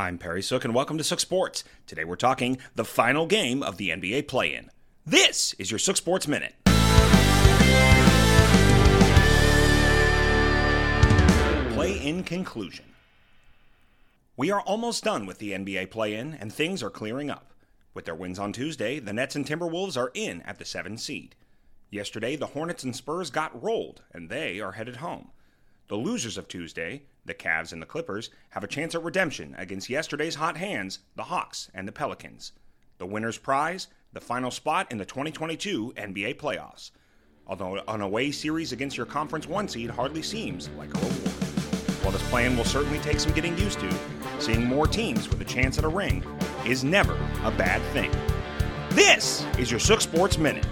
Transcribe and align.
I'm 0.00 0.16
Perry 0.16 0.40
Sook, 0.40 0.64
and 0.64 0.74
welcome 0.74 0.96
to 0.96 1.04
Sook 1.04 1.20
Sports. 1.20 1.62
Today 1.86 2.04
we're 2.04 2.16
talking 2.16 2.56
the 2.74 2.86
final 2.86 3.26
game 3.26 3.62
of 3.62 3.76
the 3.76 3.90
NBA 3.90 4.28
play 4.28 4.54
in. 4.54 4.70
This 5.04 5.52
is 5.58 5.70
your 5.70 5.78
Sook 5.78 5.98
Sports 5.98 6.26
Minute. 6.26 6.54
Play 11.74 12.00
in 12.02 12.24
conclusion. 12.24 12.86
We 14.38 14.50
are 14.50 14.62
almost 14.62 15.04
done 15.04 15.26
with 15.26 15.36
the 15.36 15.52
NBA 15.52 15.90
play 15.90 16.14
in, 16.14 16.32
and 16.32 16.50
things 16.50 16.82
are 16.82 16.88
clearing 16.88 17.28
up. 17.28 17.52
With 17.92 18.06
their 18.06 18.14
wins 18.14 18.38
on 18.38 18.54
Tuesday, 18.54 19.00
the 19.00 19.12
Nets 19.12 19.36
and 19.36 19.44
Timberwolves 19.44 19.98
are 19.98 20.12
in 20.14 20.40
at 20.42 20.58
the 20.58 20.64
7 20.64 20.96
seed. 20.96 21.36
Yesterday, 21.90 22.36
the 22.36 22.46
Hornets 22.46 22.84
and 22.84 22.96
Spurs 22.96 23.28
got 23.28 23.62
rolled, 23.62 24.00
and 24.14 24.30
they 24.30 24.60
are 24.60 24.72
headed 24.72 24.96
home. 24.96 25.32
The 25.90 25.96
losers 25.96 26.38
of 26.38 26.46
Tuesday, 26.46 27.02
the 27.24 27.34
Cavs 27.34 27.72
and 27.72 27.82
the 27.82 27.86
Clippers, 27.86 28.30
have 28.50 28.62
a 28.62 28.68
chance 28.68 28.94
at 28.94 29.02
redemption 29.02 29.56
against 29.58 29.90
yesterday's 29.90 30.36
hot 30.36 30.56
hands, 30.56 31.00
the 31.16 31.24
Hawks 31.24 31.68
and 31.74 31.88
the 31.88 31.90
Pelicans. 31.90 32.52
The 32.98 33.06
winner's 33.06 33.38
prize, 33.38 33.88
the 34.12 34.20
final 34.20 34.52
spot 34.52 34.92
in 34.92 34.98
the 34.98 35.04
2022 35.04 35.94
NBA 35.96 36.36
playoffs. 36.36 36.92
Although 37.44 37.82
an 37.88 38.02
away 38.02 38.30
series 38.30 38.70
against 38.70 38.96
your 38.96 39.04
Conference 39.04 39.48
1 39.48 39.66
seed 39.66 39.90
hardly 39.90 40.22
seems 40.22 40.68
like 40.78 40.90
a 40.90 40.98
reward. 41.00 41.28
While 42.04 42.12
this 42.12 42.30
plan 42.30 42.56
will 42.56 42.64
certainly 42.64 43.00
take 43.00 43.18
some 43.18 43.32
getting 43.32 43.58
used 43.58 43.80
to, 43.80 43.92
seeing 44.38 44.64
more 44.64 44.86
teams 44.86 45.28
with 45.28 45.40
a 45.40 45.44
chance 45.44 45.76
at 45.76 45.82
a 45.82 45.88
ring 45.88 46.22
is 46.64 46.84
never 46.84 47.14
a 47.42 47.50
bad 47.50 47.82
thing. 47.92 48.12
This 48.90 49.44
is 49.58 49.72
your 49.72 49.80
Sook 49.80 50.02
Sports 50.02 50.38
Minute. 50.38 50.68